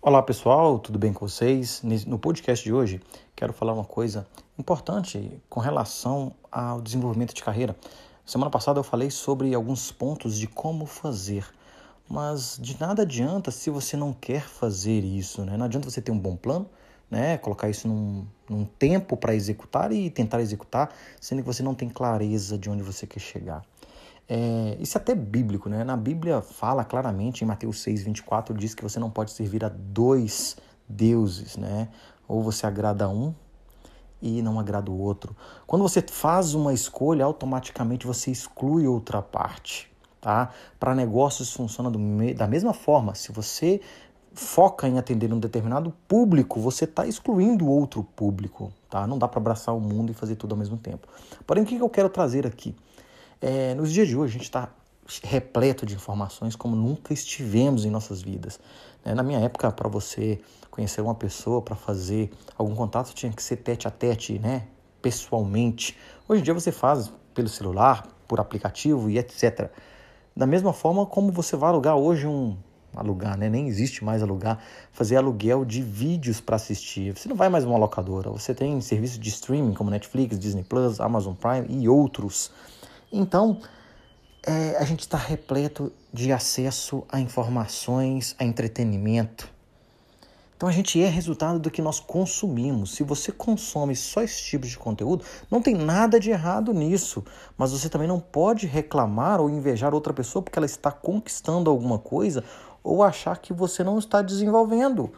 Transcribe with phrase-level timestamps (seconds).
[0.00, 1.82] Olá pessoal, tudo bem com vocês?
[2.06, 3.00] No podcast de hoje
[3.34, 7.74] quero falar uma coisa importante com relação ao desenvolvimento de carreira.
[8.24, 11.44] Semana passada eu falei sobre alguns pontos de como fazer,
[12.08, 15.56] mas de nada adianta se você não quer fazer isso, né?
[15.56, 16.70] Não adianta você ter um bom plano,
[17.10, 17.36] né?
[17.38, 21.88] Colocar isso num, num tempo para executar e tentar executar, sendo que você não tem
[21.88, 23.64] clareza de onde você quer chegar.
[24.28, 25.84] É, isso é até bíblico, né?
[25.84, 29.68] Na Bíblia fala claramente, em Mateus 6, 24, diz que você não pode servir a
[29.68, 30.56] dois
[30.88, 31.88] deuses, né?
[32.26, 33.34] Ou você agrada um
[34.22, 35.36] e não agrada o outro.
[35.66, 40.50] Quando você faz uma escolha, automaticamente você exclui outra parte, tá?
[40.80, 43.14] Para negócios funciona me da mesma forma.
[43.14, 43.82] Se você
[44.32, 49.06] foca em atender um determinado público, você está excluindo outro público, tá?
[49.06, 51.06] Não dá para abraçar o mundo e fazer tudo ao mesmo tempo.
[51.46, 52.74] Porém, o que eu quero trazer aqui?
[53.46, 54.70] É, nos dias de hoje, a gente está
[55.22, 58.58] repleto de informações como nunca estivemos em nossas vidas.
[59.04, 59.14] Né?
[59.14, 63.56] Na minha época, para você conhecer uma pessoa, para fazer algum contato, tinha que ser
[63.56, 64.66] tete a tete, né?
[65.02, 65.94] pessoalmente.
[66.26, 69.70] Hoje em dia você faz pelo celular, por aplicativo e etc.
[70.34, 72.56] Da mesma forma como você vai alugar hoje um
[72.96, 73.50] alugar, né?
[73.50, 74.58] Nem existe mais alugar,
[74.90, 77.14] fazer aluguel de vídeos para assistir.
[77.14, 80.98] Você não vai mais uma locadora, você tem serviços de streaming como Netflix, Disney Plus,
[80.98, 82.50] Amazon Prime e outros.
[83.12, 83.60] Então,
[84.46, 89.52] é, a gente está repleto de acesso a informações, a entretenimento.
[90.56, 92.94] Então a gente é resultado do que nós consumimos.
[92.94, 97.24] Se você consome só esse tipo de conteúdo, não tem nada de errado nisso.
[97.58, 101.98] Mas você também não pode reclamar ou invejar outra pessoa porque ela está conquistando alguma
[101.98, 102.44] coisa
[102.82, 105.12] ou achar que você não está desenvolvendo.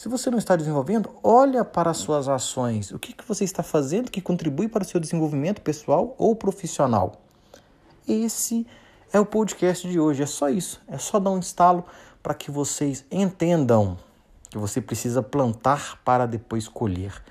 [0.00, 2.90] Se você não está desenvolvendo, olha para as suas ações.
[2.90, 7.20] O que, que você está fazendo que contribui para o seu desenvolvimento pessoal ou profissional?
[8.08, 8.66] Esse
[9.12, 10.22] é o podcast de hoje.
[10.22, 10.80] É só isso.
[10.88, 11.84] É só dar um instalo
[12.22, 13.98] para que vocês entendam
[14.48, 17.22] que você precisa plantar para depois colher.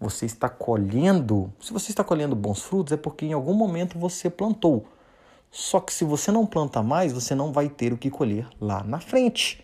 [0.00, 1.52] Você está colhendo.
[1.60, 4.86] Se você está colhendo bons frutos, é porque em algum momento você plantou.
[5.50, 8.82] Só que se você não planta mais, você não vai ter o que colher lá
[8.82, 9.62] na frente.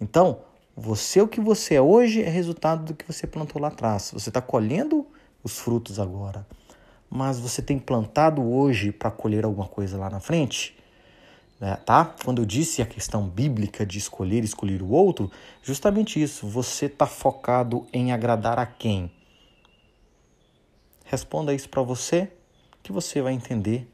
[0.00, 0.38] Então,
[0.76, 4.10] você o que você é hoje é resultado do que você plantou lá atrás.
[4.12, 5.06] Você está colhendo
[5.42, 6.46] os frutos agora
[7.10, 10.78] mas você tem plantado hoje para colher alguma coisa lá na frente?
[11.58, 12.14] Né, tá?
[12.24, 15.30] Quando eu disse a questão bíblica de escolher, escolher o outro,
[15.60, 16.46] justamente isso.
[16.46, 19.10] Você está focado em agradar a quem?
[21.04, 22.32] Responda isso para você,
[22.82, 23.92] que você vai entender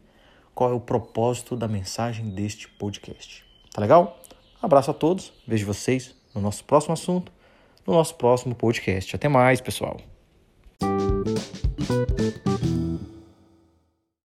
[0.54, 3.44] qual é o propósito da mensagem deste podcast.
[3.72, 4.20] Tá legal?
[4.62, 7.32] abraço a todos, vejo vocês no nosso próximo assunto,
[7.86, 9.16] no nosso próximo podcast.
[9.16, 9.97] Até mais, pessoal.